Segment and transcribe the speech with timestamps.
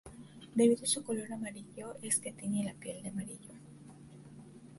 [0.55, 3.53] Debido a su color amarillo es que tiñe la piel de amarillo.